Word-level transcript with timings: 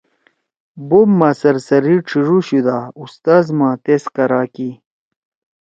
بوپ 0.87 1.09
ما 1.19 1.29
کا 1.31 1.37
سرسری 1.41 1.95
ڇھیِڙُوشُودا 2.07 2.77
اُستاذ 3.03 3.45
ما 3.57 3.69
تیس 3.85 4.03
کرا 4.15 4.43
کی 4.53 4.69